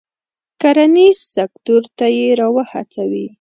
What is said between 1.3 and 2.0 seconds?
سکتور